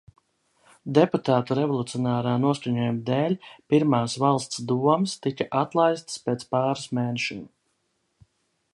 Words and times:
Deputātu 0.97 1.57
revolucionārā 1.59 2.31
noskaņojuma 2.45 3.05
dēļ 3.11 3.37
pirmās 3.75 4.17
Valsts 4.25 4.65
domes 4.73 5.17
tika 5.27 5.51
atlaistas 5.63 6.21
pēc 6.29 6.51
pāris 6.57 6.91
mēnešiem. 7.01 7.49